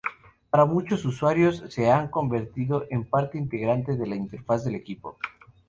Para 0.49 0.65
muchos 0.65 1.05
usuarios, 1.05 1.63
se 1.69 1.91
han 1.91 2.07
convertido 2.07 2.87
en 2.89 3.05
parte 3.07 3.37
integrante 3.37 3.95
de 3.95 4.07
la 4.07 4.15
interfaz 4.15 4.65
del 4.65 4.73
equipo. 4.73 5.19